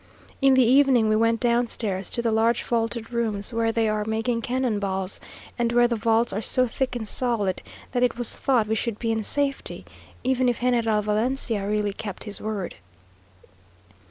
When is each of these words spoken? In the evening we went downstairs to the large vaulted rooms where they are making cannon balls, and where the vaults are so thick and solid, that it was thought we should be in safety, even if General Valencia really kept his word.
In 0.41 0.55
the 0.55 0.63
evening 0.65 1.09
we 1.09 1.15
went 1.15 1.39
downstairs 1.39 2.09
to 2.09 2.23
the 2.23 2.31
large 2.31 2.63
vaulted 2.63 3.13
rooms 3.13 3.53
where 3.53 3.71
they 3.71 3.87
are 3.87 4.03
making 4.03 4.41
cannon 4.41 4.79
balls, 4.79 5.19
and 5.59 5.71
where 5.71 5.87
the 5.87 5.95
vaults 5.95 6.33
are 6.33 6.41
so 6.41 6.65
thick 6.65 6.95
and 6.95 7.07
solid, 7.07 7.61
that 7.91 8.01
it 8.01 8.17
was 8.17 8.33
thought 8.33 8.65
we 8.67 8.73
should 8.73 8.97
be 8.97 9.11
in 9.11 9.23
safety, 9.23 9.85
even 10.23 10.49
if 10.49 10.59
General 10.61 11.03
Valencia 11.03 11.67
really 11.69 11.93
kept 11.93 12.23
his 12.23 12.41
word. 12.41 12.73